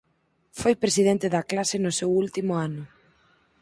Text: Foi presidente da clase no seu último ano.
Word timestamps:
Foi 0.59 0.73
presidente 0.83 1.27
da 1.35 1.47
clase 1.51 1.77
no 1.79 1.91
seu 1.99 2.09
último 2.23 2.53
ano. 2.67 2.83